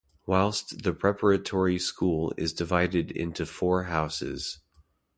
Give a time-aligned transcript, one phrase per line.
[0.25, 4.57] Whilst the Preparatory School is divided into four houses.